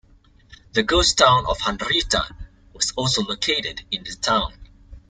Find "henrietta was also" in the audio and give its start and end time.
1.59-3.21